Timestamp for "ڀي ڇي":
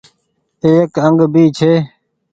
1.33-1.73